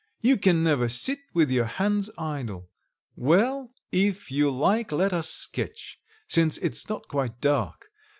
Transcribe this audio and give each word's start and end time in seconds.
You 0.19 0.35
can 0.37 0.63
never 0.63 0.89
sit 0.89 1.19
with 1.31 1.51
your 1.51 1.65
hands 1.65 2.09
idle. 2.17 2.71
Well, 3.15 3.71
if 3.91 4.31
you 4.31 4.49
like 4.49 4.91
let 4.91 5.13
us 5.13 5.29
sketch, 5.29 5.99
since 6.27 6.57
it's 6.57 6.89
not 6.89 7.07
quite 7.07 7.39
dark. 7.39 7.89